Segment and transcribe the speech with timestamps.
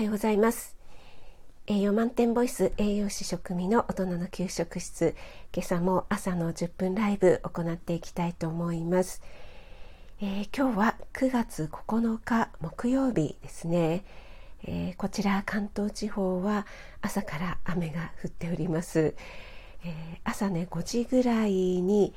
[0.00, 0.78] はようございます。
[1.66, 5.14] 栄養満点ボイス栄養士食味の大人の給食室
[5.54, 9.20] 今朝も朝の10分ライブ行っていきたいと思います、
[10.22, 14.06] えー、今日は9月9日木曜日ですね、
[14.64, 16.66] えー、こちら関東地方は
[17.02, 19.14] 朝から雨が降っております、
[19.84, 19.92] えー、
[20.24, 22.14] 朝ね5時ぐらいに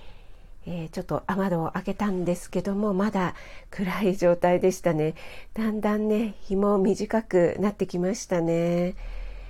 [0.65, 3.35] えー、ちょっと雨戸を開けたんですけどもまだ
[3.69, 5.15] 暗い状態でしたね。
[5.53, 8.95] だんだんね日も短くなってきましたね。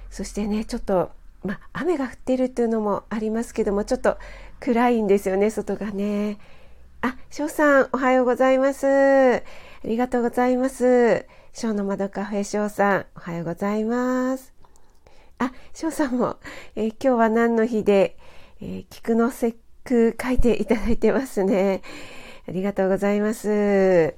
[0.09, 1.11] そしてねちょっと
[1.43, 4.17] ま雨が降ってるっていうのもありますけどもちょっと
[4.59, 6.37] 暗いんですよね外がね。
[7.01, 8.87] あ翔さんおはようございます。
[8.87, 9.41] あ
[9.83, 11.25] りがとうございます。
[11.51, 14.53] 翔の窓カフェ翔さんおはようございます。
[15.37, 16.37] あ翔さんも、
[16.75, 18.17] えー、今日は何の日で、
[18.61, 21.81] えー、菊の節句書いていただいてますね。
[22.47, 23.49] ありがとうございます。
[23.49, 24.15] え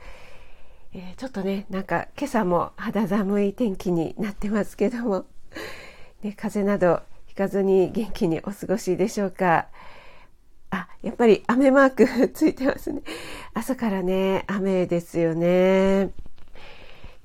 [0.93, 5.25] ー、ちょっとね、なんか今朝も肌寒い天気になってますけども、
[6.23, 9.67] ね、風邪などひかずに元気にお過ごしでしょうか。
[10.69, 13.01] あ、やっぱり雨マーク ついてますね。
[13.53, 16.11] 朝からね、雨ですよね。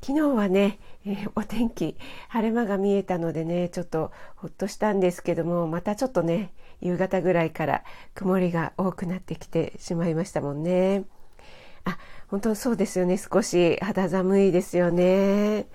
[0.03, 1.97] 昨日はね、えー、お天気
[2.29, 11.05] 晴れ間が見えたのでねちょっとほっとしたんですけどもまたちょっとね夕方ぐらいから曇りが多くなってきてしまいましたもんね。
[11.85, 13.17] あ本当そうですよね。
[13.19, 15.67] 少し肌寒いですよね。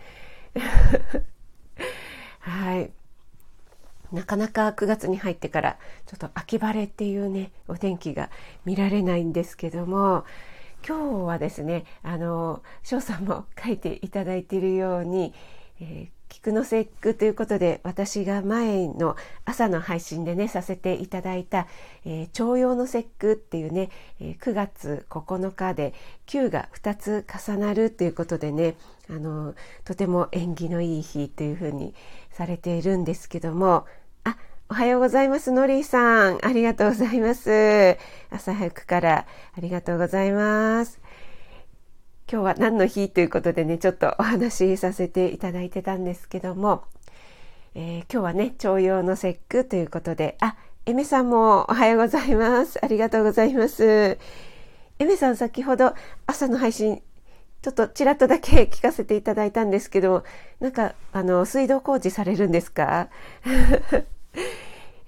[2.39, 2.91] はい。
[4.11, 8.29] なかなか9月に入ってからちょっと秋晴れっていうねお天気が
[8.63, 10.25] 見られないんですけども
[10.87, 15.33] 今日はですねあの翔さんも書いていただいているように、
[15.81, 21.66] えー、菊の節句ということで私が前の朝の配信でねさせていただいた、
[22.03, 25.94] えー、徴用の節句っていうね、えー、9月9日で
[26.28, 28.75] 9が2つ重なるということでね
[29.09, 31.94] あのとても縁起のいい日というふうに
[32.31, 33.85] されているんですけども
[34.25, 34.35] あ
[34.68, 35.51] おはようございます。
[35.51, 36.40] のりさん。
[36.44, 37.97] ありがとうございます。
[38.29, 39.25] 朝早くから
[39.56, 41.00] ありがとうございます。
[42.31, 46.84] 今日は何の日ということでね、ちょっとお話しさせていただいてたんですけども、
[47.75, 50.56] えー、今日はね、徴用の節句ということで、あ、
[50.88, 52.84] エメさんもおはようございます。
[52.84, 53.84] ありがとうございます。
[54.97, 55.94] エメさん先ほど
[56.25, 57.03] 朝の配信
[57.62, 60.24] ちょっとちらっとだけ聞かせていただいたんですけど、
[60.59, 63.09] なんか、あの、水道工事されるんですか？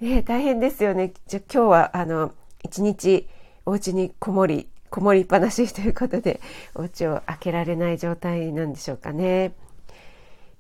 [0.02, 1.14] ね、 大変ですよね。
[1.26, 2.32] じゃ今日はあの
[2.64, 3.28] 一日
[3.66, 6.40] お家にこもりこもりっぱなしということで
[6.76, 9.54] お家を開けられない状態なんでしょうかね。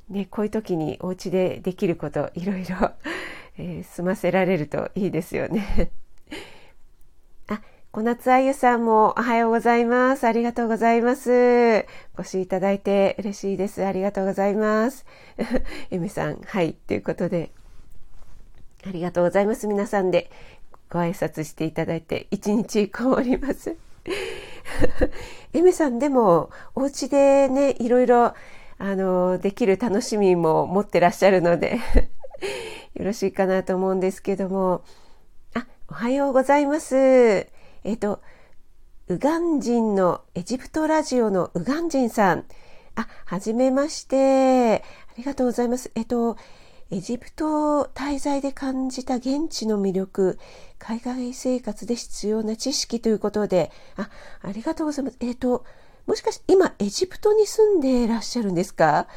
[0.09, 2.91] ねこういう時にお家でできることいろいろ、
[3.57, 5.91] えー、済ませられるといいですよね。
[7.47, 7.61] あ、
[7.91, 10.25] 小夏あゆさんもおはようございます。
[10.25, 11.85] ありがとうございます。
[12.15, 13.85] ご視聴いただいて嬉しいです。
[13.85, 15.05] ありがとうございます。
[15.91, 17.51] エミさん、はい、ということで。
[18.85, 19.67] ありがとうございます。
[19.67, 20.29] 皆さんで
[20.89, 23.75] ご挨拶していただいて、一日こもります。
[25.53, 28.33] エメさんでも、お家でね、いろいろ、
[28.79, 31.79] あの、できる楽しみも持ってらっしゃるので
[32.93, 34.83] よろしいかなと思うんですけども、
[35.53, 36.95] あ、おはようございます。
[36.95, 38.21] えっ、と、
[39.07, 42.45] ウガン人のエジプトラジオのウガン人さん。
[42.95, 44.83] あ、はじめまして。
[45.09, 45.91] ありがとうございます。
[45.95, 46.37] えっ、と、
[46.89, 50.39] エジプト滞在で感じた現地の魅力、
[50.79, 54.09] 海外生活で必要な知識ということで、あ、
[54.41, 55.17] ありがとうございます。
[55.19, 55.65] えっ、ー、と、
[56.05, 59.07] もしかして今エジプトに住んでいらっしゃるんですか？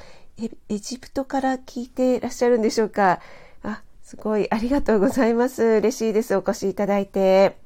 [0.69, 3.21] エジプトから聞いていらっしゃるんでしょうか？
[3.63, 5.63] あ、すごいありがとうございます。
[5.63, 6.35] 嬉しいです。
[6.35, 7.60] お越しいただいて。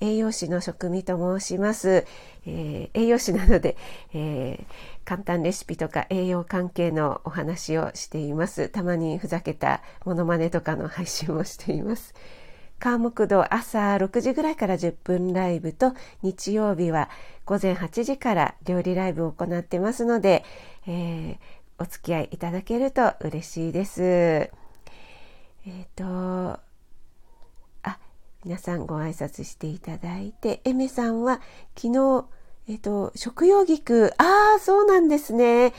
[0.00, 2.06] 栄養士の職味と申します。
[2.46, 3.76] えー、栄養士なので、
[4.12, 4.64] えー、
[5.04, 8.68] 簡単レシピとか栄養関係のお話をしています。
[8.68, 12.14] たまにふざけたモノマネとかの配信をしています。
[12.78, 17.08] 川木道朝6時ぐらいから10分ライブと日曜日は
[17.46, 20.44] 午前8時から料理ライブを行ってますので、
[20.86, 21.36] えー、
[21.78, 24.02] お付き合いいただけると嬉しいです。
[24.02, 24.50] え
[25.66, 26.60] っ、と、
[28.44, 31.40] 皆さんご挨拶していただいて、エメさんは
[31.74, 32.26] 昨日、
[32.68, 35.72] えっと、食用菊、ああ、そうなんですね。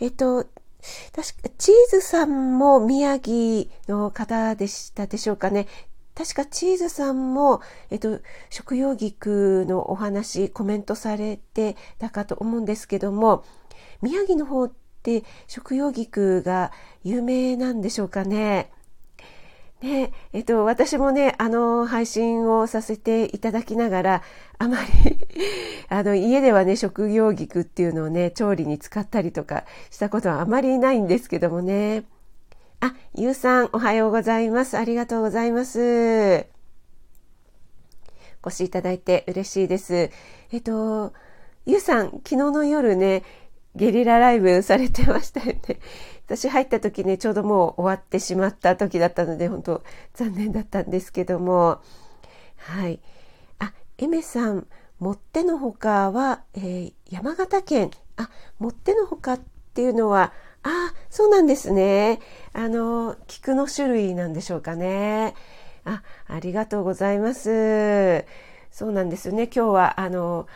[0.00, 5.66] えっと、確か、チーズさんも宮城の方でしたでしょうかね。
[6.14, 13.42] 確かチーズさんも、えっと、食用菊のお話、コメントされてたかと思うんですけども、
[14.02, 14.72] 宮城の方っ
[15.02, 16.70] て食用菊が
[17.02, 18.70] 有名なんでしょうかね。
[19.84, 24.22] ねえっと、私もね、あの、配信をさせていただきながら、
[24.58, 25.18] あまり
[25.90, 32.04] あの、家ではね、食用菊っていうのをね、調理に使ったりとかしたことはあまりないんですけどもね。
[32.80, 34.78] あ、ゆうさん、おはようございます。
[34.78, 36.46] ありがとうございます。
[38.42, 40.10] お越しいただいて嬉しいです。
[40.50, 41.12] えっと、
[41.66, 43.22] ゆうさん、昨日の夜ね、
[43.76, 45.80] ゲリラライブされてましたよね。
[46.26, 49.82] 私入った時ね、ちょうどもう終わってしまった時だったので、本当
[50.14, 51.80] 残念だったんですけども。
[52.56, 53.00] はい。
[53.58, 54.66] あ、エメさん、
[54.98, 57.90] もってのほかは、えー、山形県。
[58.16, 59.40] あ、もってのほかっ
[59.74, 60.32] ていうのは、
[60.62, 62.20] あ、そうなんですね。
[62.52, 65.34] あの、菊の種類なんでしょうかね。
[65.84, 68.24] あ、ありがとうございます。
[68.70, 69.44] そうなんですよね。
[69.44, 70.46] 今日は、あの、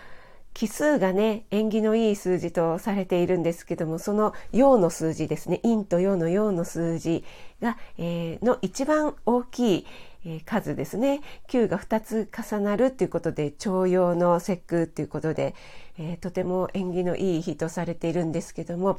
[0.59, 7.25] 奇数がね、縁起のいい数字とされているんですけども、その陽の数字ですね、陰と陽の陽の数字
[7.63, 9.87] が、えー、の一番大きい、
[10.27, 11.21] え、数ですね。
[11.47, 15.55] 9が2つ重なるっていうことで、徴用の節句っていうことで、
[15.97, 18.99] えー、とても縁起のいい日とされているんですけども、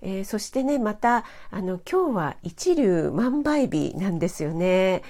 [0.00, 5.02] えー、そしてね、また、あの、今日は一粒万倍日なんですよね。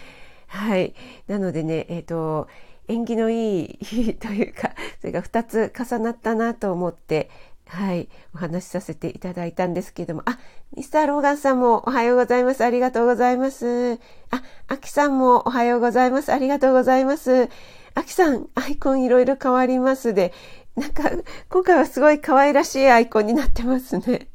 [0.49, 0.95] はい。
[1.29, 2.49] なのでね、えっ、と、
[2.89, 7.31] 縁起のいい日というか、 それが2つ重なったなと思って、
[7.67, 10.39] はい、お話しさせていただいたんですけれども、あ、
[10.77, 12.65] ミスターローガンさんもおはようございます。
[12.65, 13.95] ありがとうございます。
[14.31, 16.33] あ、アキさんもおはようございます。
[16.33, 17.49] ありがとうございます。
[17.95, 20.33] アキさん、アイコンいろいろ変わりますで、
[20.77, 21.11] なんか、
[21.49, 24.29] 今回はすごい可愛らしいアイコンになってますね。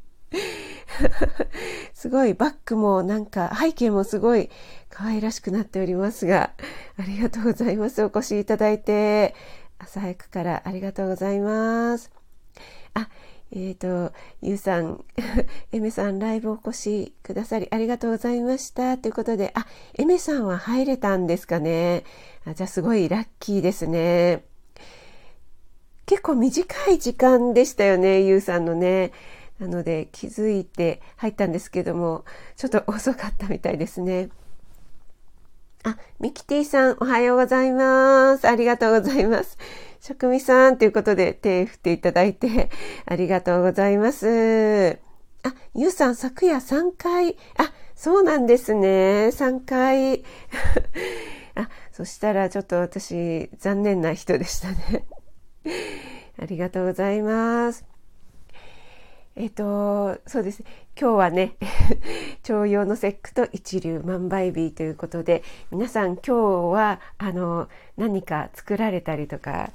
[1.93, 4.49] すごいバックもなんか背景もすごい
[4.91, 6.51] 可愛らしくなっておりますが、
[6.97, 8.03] ありがとうございます。
[8.03, 9.33] お越しいただいて、
[9.79, 12.11] 朝早くからありがとうございます。
[12.93, 13.09] あ、
[13.51, 15.03] えっ、ー、と、ゆうさん、
[15.71, 18.97] エメさんライブお越しくださりありがとうございました。
[18.97, 19.65] ということで、あ、
[19.95, 22.03] エメさんは入れたんですかね。
[22.45, 24.43] あじゃあすごいラッキーですね。
[26.05, 29.11] 結構短い時間でしたよね、ゆうさんのね。
[29.59, 32.25] なので気づいて入ったんですけども、
[32.57, 34.29] ちょっと遅かったみたいですね。
[35.83, 38.47] あ、ミキティさん、おはようございます。
[38.47, 39.57] ありがとうございます。
[39.99, 42.69] 職味さんということで手振っていただいて
[43.05, 44.99] ありがとうございます。
[45.43, 49.29] あ、ゆうさん、昨夜3回、あ、そうなんですね。
[49.31, 50.23] 3回。
[51.55, 55.05] あ、そしたらちょっと私、残念な人でしたね。
[56.39, 57.90] ありがとうございます。
[59.35, 60.61] えっ、と、そうです。
[60.99, 61.55] 今日はね、
[62.43, 65.41] 徴用の節句と一粒万倍日ということで、
[65.71, 66.35] 皆さん今日
[66.73, 69.71] は、あの、何か作られたりとか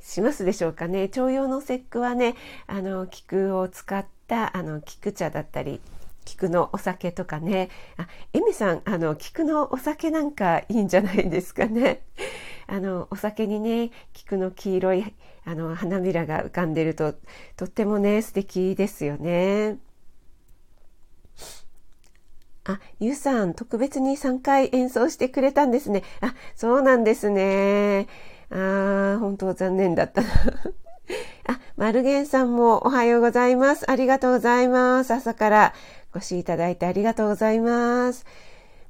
[0.00, 1.08] しますでしょうかね？
[1.08, 2.36] 徴用の節句はね、
[2.68, 5.80] あの、菊を使った、あの、菊茶だったり、
[6.24, 7.70] 菊のお酒とかね。
[7.96, 12.02] あ、エミさん、あの、菊のお酒なんかいいんじゃないですかね？
[12.72, 15.14] あの、お酒にね、菊の黄色い
[15.44, 17.14] あの花びらが浮かんでると
[17.54, 19.76] とってもね素敵ですよね。
[22.64, 26.02] あ、ゆうさん、特別に3回演奏してくれたんですね。
[26.22, 28.06] あ、そうなんですね。
[28.50, 30.28] あ本当残念だったな。
[31.48, 33.90] あ、マルゲンさんもおはようございます。
[33.90, 35.12] ありがとうございます。
[35.12, 35.74] 朝から
[36.14, 38.24] ご視いただいてありがとうございます。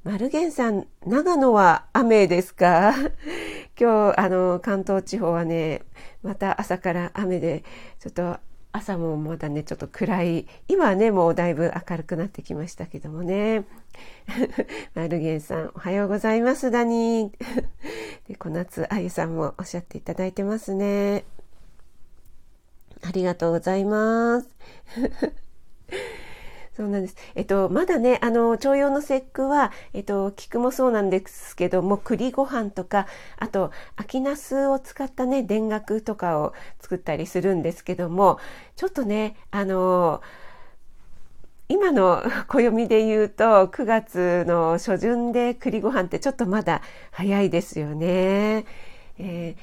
[0.03, 2.93] マルゲンさん、長野は雨ですか？
[3.79, 5.81] 今日、あの、関東地方はね、
[6.21, 7.63] また朝から雨で、
[7.99, 8.37] ちょっと
[8.73, 13.63] 朝もまだね、ちょっと暗い、今はね、もうだいぶ明るくなってきましたけどもね。
[14.93, 17.65] マルゲンさん、おはようございます、ダニー。
[18.27, 21.23] で小夏あゆさんもおっしゃっていただいてますね。
[23.05, 24.49] ありがとうございます。
[26.75, 27.15] そうなんです。
[27.35, 33.05] えっと、まだね、あの、徴用の節句は、えっと、菊もそうなんですけども、栗ご飯とか、
[33.37, 38.39] あと、秋ナスを使ったね、田楽とかを作ったりするんですけども、
[38.75, 40.21] ちょっとね、あの、
[41.69, 48.65] 今の 暦で言うと9月の初旬で栗ご飯ってちょっとまだ早いですよね。
[49.17, 49.57] えー、っ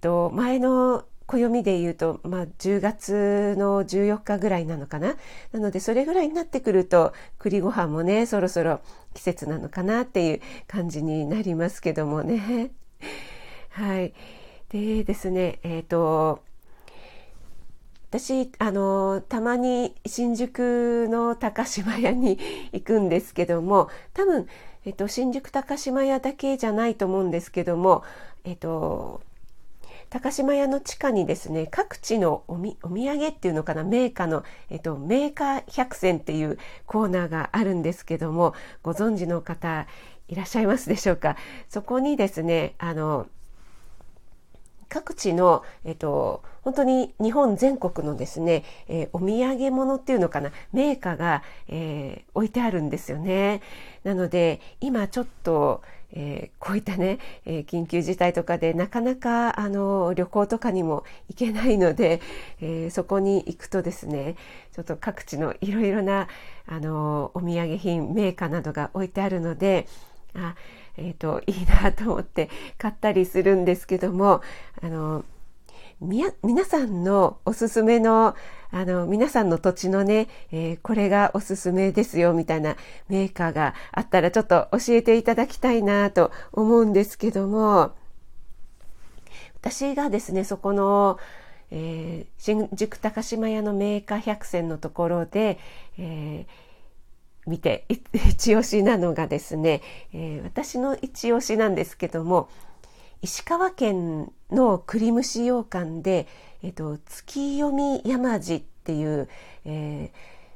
[0.00, 5.16] と前の暦で言うと、まあ、10月の14日ぐらいなのかな。
[5.52, 8.80] なので、それぐらいになってくると、栗ご飯もね、そろそろ
[9.14, 12.70] 季節なのかなっていう感じになりますけどもね。
[13.70, 14.14] はい。
[14.68, 16.42] でですね、えっ、ー、と、
[18.10, 22.38] 私、あの、たまに新宿の高島屋に
[22.72, 24.46] 行くんですけども、多分、
[24.84, 28.04] えっ、と、新宿高島屋だけじゃないと思うんですけども、
[28.44, 29.20] えっ、と、
[30.08, 39.86] 高島屋の地下にですね各地のおみお土産っていうのかなメーカーの、えっと、メーカー百選っていうコーナーがあるんですけどもご存知の方
[40.28, 41.36] いらっしゃいますでしょうか？
[41.68, 43.26] そこにですねあの
[44.88, 53.62] 各地の、えっと、本当に日本全国のですね、えー、お土産物っていうのかな、メーカーが、えー、置いてあるんですよね。
[54.04, 55.82] なので、今ちょっと、
[56.18, 62.22] えー、こういったね、え緊急事態とかでなかなかあの旅行とかにも行けないので、
[62.62, 64.36] えそこに行くとですね、
[64.72, 66.28] ちょっと各地のいろいろな
[66.66, 69.86] あのお土産品、メーカーなどが置いてあるので、
[70.34, 70.54] あ
[70.96, 74.40] えっ、ー、と、いいなと思って買ったりするんですけども、
[74.82, 75.24] あの、
[76.00, 78.34] 皆さんのおすすめの、
[78.70, 82.76] あの、皆さんの土地のね、えー、これがおすすめですよ、みたいな
[83.08, 87.92] メーカーがあったらちょっと教えていただきたいなと思うんですけども、
[89.54, 91.18] 私がですね、そこの、
[91.70, 95.58] えー、新宿高島屋のメーカー百選のところで、
[95.98, 96.66] えー
[97.46, 99.80] 見て一押しなのがですね、
[100.12, 102.48] えー、私の一押しなんですけども
[103.22, 106.26] 石川県の栗蒸し羊羹で、
[106.62, 109.28] えーと、月読み山路っていう、
[109.64, 110.10] え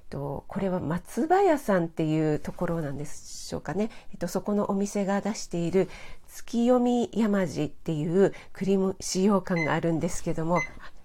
[0.08, 5.88] ーと、これは松葉屋さんっていうところなんでしょうかね、えーと、そこのお店が出している
[6.28, 10.60] 月読み山路っていう栗蒸し羊羹があるんですけども。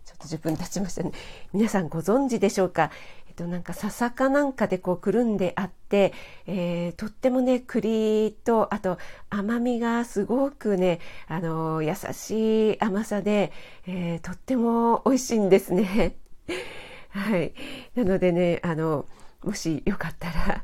[0.06, 1.12] ちょっと10分経ちましたね
[1.52, 2.90] 皆さんご存知でしょうか？
[3.36, 6.14] と、なんか笹かなんかでこうくるんであって、
[6.48, 8.98] えー、とってもね栗とあと
[9.30, 13.52] 甘みがすごくねあの優しい甘さで、
[13.88, 16.16] えー、とっても美味しいんですね。
[17.10, 17.54] はい、
[17.96, 19.06] なのでねあの
[19.44, 20.64] もしよかったら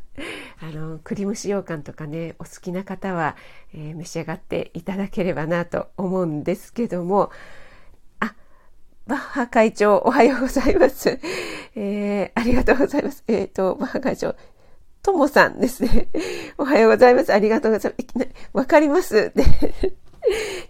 [0.62, 3.36] あの栗蒸し羊羹とかねお好きな方は、
[3.74, 7.32] えー、召し上がっていただければなと思うんですけども
[9.12, 11.20] バッハ会長、おはようございます。
[11.76, 13.26] えー、ありがとうございます。
[13.28, 14.38] えっ、ー、と、バッハ会長、
[15.04, 16.08] ともさんですね。
[16.58, 17.34] おはようございます。
[17.34, 18.02] ありがとうございます。
[18.02, 19.34] いきなりわかります？
[19.36, 19.44] で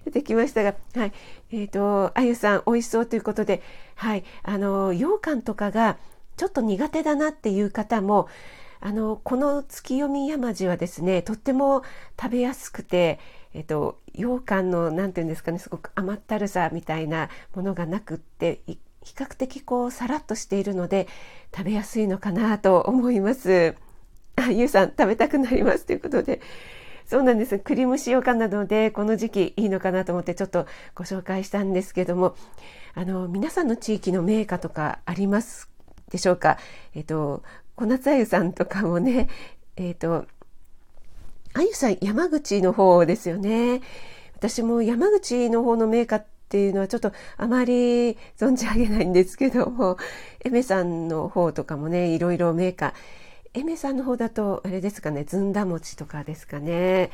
[0.06, 1.14] 出てきましたが、はい。
[1.52, 3.62] えっ、ー、と、あゆさん、美味しそうということで、
[3.94, 4.24] はい。
[4.42, 6.00] あの、羊羹とかが
[6.36, 8.28] ちょっと苦手だなっていう方も、
[8.82, 11.84] あの、この月読み山路はですね、とっても
[12.20, 13.20] 食べやすくて、
[13.54, 18.80] えっと、羊羹の何て言うんですかねすごく甘ったるさみたいなものがなくって比
[19.16, 21.08] 較的こうさらっとしているので
[21.56, 23.76] 食べやすいのかなと思います。
[24.36, 25.86] あゆうさん食べたくなります。
[25.86, 26.42] ということで。
[27.06, 27.60] そうなんです。
[27.60, 32.36] 栗蒸し羊羹なのでこの時期いいのかなと思ってちょっとご紹介したんですけども。
[32.94, 35.70] あの皆さんの地域の銘菓とかあります
[36.10, 36.58] でしょうか？
[36.94, 37.44] えっと
[37.76, 39.28] 小夏あゆさんとかもね
[39.76, 40.26] えっと
[41.54, 43.82] あゆさん、山口の方ですよね。
[44.36, 49.98] 私も山口の方のメーカーっていうのはちょっとあまり存じ上げないんですけども、
[50.46, 52.94] エメさんの方とかもね、いろいろメーカー、
[53.54, 57.12] エメさんの方だと、あれですかね、ずんだ餅とかですかね。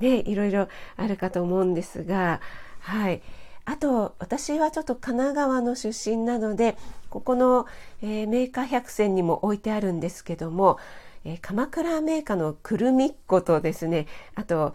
[0.00, 2.40] ね、いろいろあるかと思うんですが、
[2.80, 3.22] はい。
[3.68, 6.78] あと、私はちょっと神奈川の出身なので、
[7.10, 7.66] ここの、
[8.00, 10.78] えー、メーカー百選にも置いてあるんですけども、
[11.26, 14.72] えー、鎌倉メーカーのくるみっことですねあと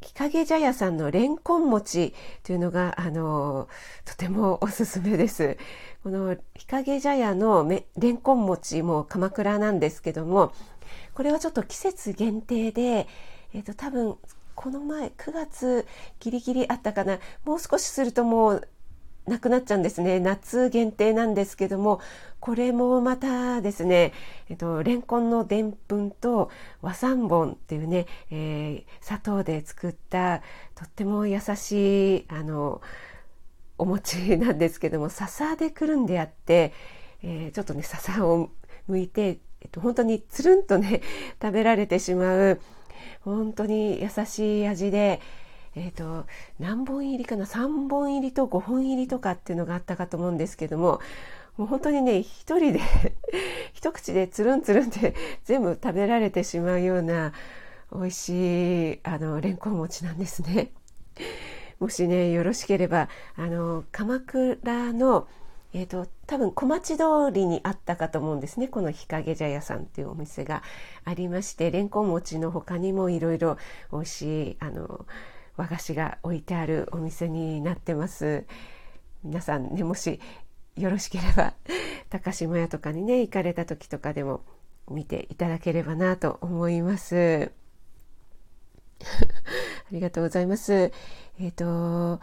[0.00, 2.12] 日陰茶屋さんのレンコン餅
[2.42, 3.68] というのがあの
[4.04, 5.56] とてもおすすめです。
[6.02, 10.52] この日陰茶屋のレンコン餅も鎌倉なんですけども
[11.14, 13.08] これはちょっと季節限定で、
[13.54, 14.18] えーと、多分
[14.54, 15.86] この前9月
[16.20, 17.18] ギリギリあったかな。
[17.44, 18.68] もう少しするともう
[19.26, 20.20] なくなっちゃうんですね。
[20.20, 22.00] 夏限定なんですけども
[22.40, 24.12] これもまたですね、
[24.50, 26.50] えっと、レンコンのでんぷんと
[26.82, 30.42] 和三盆っていうね、えー、砂糖で作った
[30.74, 32.82] とっても優しいあの
[33.78, 36.74] お餅なんですけども笹でくるんであって、
[37.22, 38.50] えー、ちょっとね笹を
[38.90, 41.00] 剥いて、えっと、本当につるんとね
[41.40, 42.60] 食べられてしまう
[43.20, 45.20] 本当に優しい味で
[45.76, 46.26] えーと、
[46.60, 51.00] 何本入りかな3本入りと5本入りとかっていうのがあったかと思うんですけども
[51.56, 52.80] もう本当にね一人で
[53.74, 57.32] 一口でつるんつるんで全部食べられてしまうような
[57.92, 60.70] 美味しいあのレンコン餅なんですね。
[61.80, 64.56] もしねよろしければあの鎌倉
[64.92, 65.26] の
[65.74, 68.68] えーと、多分小町通りにあったかと思うんですね。
[68.68, 70.62] この日陰茶屋さんっていうお店が
[71.04, 73.58] ありましてレンコン餅の他にもいろいろ
[73.92, 75.06] 美味しいあの
[75.56, 78.44] 和菓子が置いてあるお店になってます。
[79.22, 80.20] 皆さんねもし
[80.76, 81.54] よろしければ
[82.10, 84.42] 高島屋とかにね行かれた時とかでも
[84.90, 87.52] 見ていただければなと思います。
[89.04, 89.04] あ
[89.92, 90.72] りがとうございます。
[90.72, 92.20] えっ、ー、と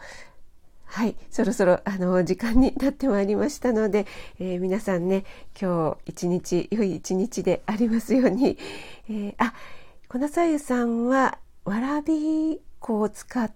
[0.92, 4.06] はい、そろそろあの時間になってまいりましたので、
[4.38, 5.24] えー、皆さんね
[5.58, 8.58] 今日一日良い一日でありますように、
[9.08, 9.54] えー、あ
[10.06, 13.50] 粉さゆさんはわらび粉を使っ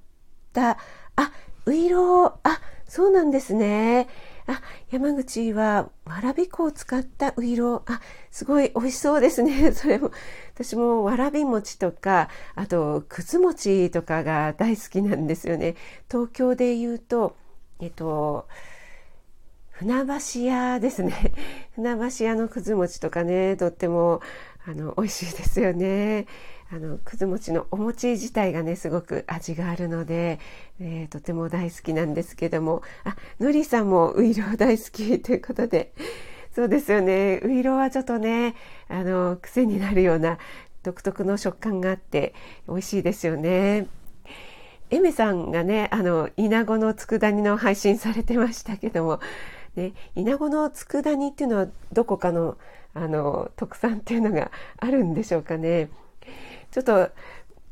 [0.55, 0.79] た、
[1.17, 1.33] あ、
[1.67, 4.09] ういろう、あ、そうなんですね。
[4.47, 8.01] あ、山口はわらび粉を使ったういろ、あ、
[8.31, 9.73] すごい美味しそうですね。
[9.73, 10.13] それも、
[10.55, 15.75] 私もわらび餅とか、あと、くず餅とかが大好きなんですよね。
[16.11, 17.37] 東京で言うと、
[17.81, 18.47] えっと、
[19.73, 21.33] 船橋屋ですね。
[21.75, 24.21] 船橋屋のくず餅とかね、とっても、
[24.67, 26.27] あの、美味しいですよね。
[26.71, 30.41] あの、くず餅のお餅自体がね、すごく味があるので、
[30.81, 35.93] えー、とても大好きなんですけども、あ、のりさんもウイロー大好きということで、
[36.53, 37.41] そうですよね。
[37.45, 38.55] ウイローはちょっとね、
[38.89, 40.39] あの、癖になるような
[40.83, 42.35] 独特の食感があって
[42.69, 43.87] 美味しいですよね。
[44.91, 49.21] エメさんがね、あの、イナゴの佃煮の配信されてましたけども、
[49.77, 52.57] ね、イナゴの佃煮っていうのはどこかの、
[52.95, 55.91] あの、特産っていうのがあるんでしょうかね。
[56.77, 57.11] ちょっと、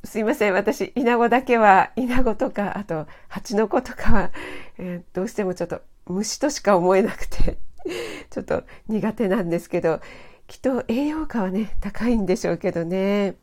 [0.03, 0.55] すいません。
[0.55, 4.31] 私、イナゴだけは、イナゴとか、あと、ハチノコとかは、
[4.79, 7.59] えー、どうしてもちょっと虫としか思えなくて、
[8.31, 10.01] ちょっと苦手なんですけど、
[10.47, 13.35] きっと栄養価はね、高いんでしょうけどね。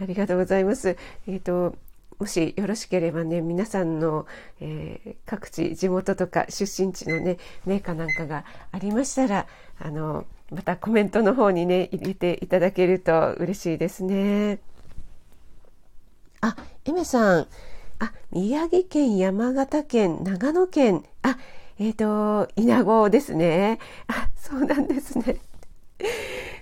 [0.00, 0.96] ありがとうございます。
[1.28, 1.76] えっ、ー、と、
[2.18, 4.26] もしよろしければね、皆さんの、
[4.60, 9.46] えー、各地、地元とか出身地のね、メーカーなんかがありましたら、
[9.78, 14.58] あの、またコメントの方にね、入れていただけると嬉しいですね。
[16.40, 17.46] あ、エメさん。
[17.98, 21.04] あ、宮城県、山形県、長野県。
[21.22, 21.38] あ、
[21.78, 23.78] えっ、ー、と、稲子ですね。
[24.08, 25.36] あ、そうなんですね。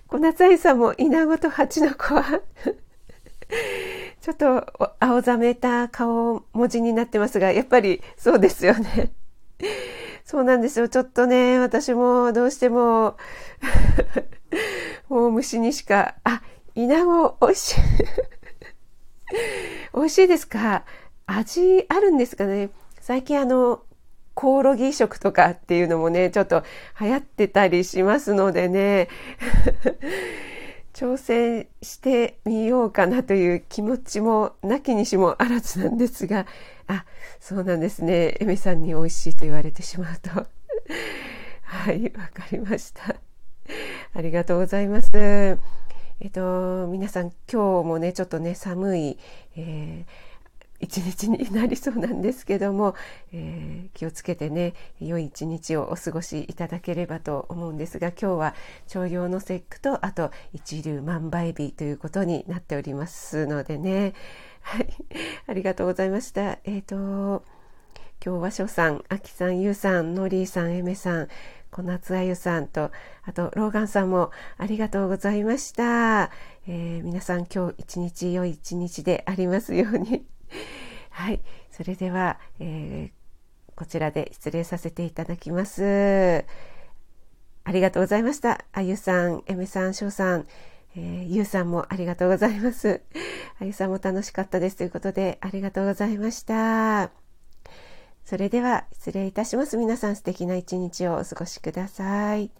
[0.07, 2.41] 小夏愛さんも稲子と蜂の子は
[4.21, 9.13] ちょっと青ざめた顔文字になってますが、やっぱりそうですよね。
[10.25, 10.89] そうなんですよ。
[10.89, 13.17] ちょっとね、私もどうしても
[15.09, 16.43] もう虫にしか、あ、
[16.75, 17.81] 稲子美味しい。
[19.95, 20.85] 美味しいですか？
[21.27, 22.71] 味あるんですかね？
[23.01, 23.83] 最近あの、
[24.35, 26.63] コオロギ食とかっていうのもね、ちょっと
[27.01, 29.09] 流行ってたりしますのでね、
[30.95, 36.47] 挑戦してみようかなという気持ちもなきにしもあらずなんですが、
[36.91, 37.05] あ、
[37.39, 38.37] そうなんですね。
[38.41, 40.31] エミさんに美味しいと言われてしまうと。
[41.63, 43.15] はい、わかりました。
[44.13, 45.11] ありがとうございます。
[45.15, 45.57] え
[46.27, 49.19] っと、皆さん今日もね、ちょっとね、寒い、
[49.57, 50.31] えー
[50.81, 52.95] 一日になりそうなんですけども、
[53.33, 58.55] えー、気をつけてね良い一日をお過ごしいただければと思うんですが今日は
[58.89, 64.15] 朝陽の節句とあと一粒万倍日ということになっておりますのでね
[64.61, 64.89] はい
[65.47, 67.45] ありがとうございましたえっ、ー、と
[68.23, 71.29] 今日は翔さん、あきさん、ゆうさん、のりーさん、えめさん、
[71.71, 72.91] 小夏あゆさんと、
[73.23, 76.31] あと、ローガンさんもありがとうございました。
[76.69, 80.27] えー、皆さん今日一日良い一日でありますように。
[81.09, 86.45] はい、それでは、えー、こちらで失礼させていただきます。
[87.65, 88.67] ありがとうございました。
[88.73, 90.47] あゆさん、えめさん、しょうさん、
[90.97, 93.03] えー、ゆうさんもありがとうございます。
[93.61, 97.11] あゆさんも楽しかったですということで、ありがとうございました。
[98.25, 99.77] それでは失礼いたします。
[99.77, 102.51] 皆さん素敵な一日をお過ごしください。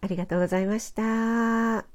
[0.00, 1.89] ありがとうございました。